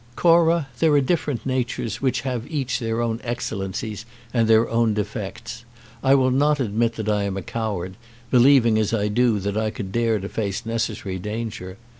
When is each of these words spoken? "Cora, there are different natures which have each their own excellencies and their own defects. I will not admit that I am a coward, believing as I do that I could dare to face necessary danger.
"Cora, 0.15 0.67
there 0.79 0.91
are 0.93 0.99
different 0.99 1.45
natures 1.45 2.01
which 2.01 2.21
have 2.21 2.49
each 2.49 2.79
their 2.79 3.01
own 3.01 3.21
excellencies 3.23 4.03
and 4.33 4.47
their 4.47 4.67
own 4.67 4.95
defects. 4.95 5.63
I 6.01 6.15
will 6.15 6.31
not 6.31 6.59
admit 6.59 6.93
that 6.95 7.07
I 7.07 7.21
am 7.25 7.37
a 7.37 7.43
coward, 7.43 7.97
believing 8.31 8.79
as 8.79 8.95
I 8.95 9.09
do 9.09 9.37
that 9.41 9.57
I 9.57 9.69
could 9.69 9.91
dare 9.91 10.17
to 10.19 10.27
face 10.27 10.65
necessary 10.65 11.19
danger. 11.19 11.77